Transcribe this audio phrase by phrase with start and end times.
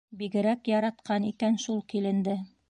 [0.19, 2.37] Бигерәк яратҡан икән шул киленде...